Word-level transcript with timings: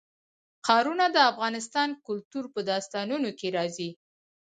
ښارونه 0.65 1.05
د 1.11 1.17
افغان 1.31 1.53
کلتور 2.07 2.45
په 2.53 2.59
داستانونو 2.71 3.29
کې 3.39 3.47
راځي. 3.57 3.89